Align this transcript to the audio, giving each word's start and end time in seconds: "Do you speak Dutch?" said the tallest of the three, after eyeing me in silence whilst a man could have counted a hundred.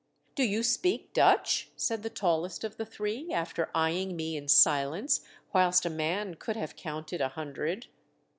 "Do 0.35 0.43
you 0.43 0.63
speak 0.63 1.13
Dutch?" 1.13 1.69
said 1.77 2.01
the 2.01 2.09
tallest 2.09 2.63
of 2.63 2.77
the 2.77 2.87
three, 2.87 3.31
after 3.31 3.69
eyeing 3.75 4.15
me 4.15 4.35
in 4.35 4.47
silence 4.47 5.21
whilst 5.53 5.85
a 5.85 5.91
man 5.91 6.33
could 6.33 6.55
have 6.55 6.75
counted 6.75 7.21
a 7.21 7.29
hundred. 7.29 7.85